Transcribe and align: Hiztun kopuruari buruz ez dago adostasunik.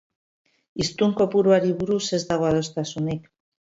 Hiztun 0.83 1.13
kopuruari 1.21 1.75
buruz 1.83 2.01
ez 2.19 2.23
dago 2.31 2.49
adostasunik. 2.53 3.29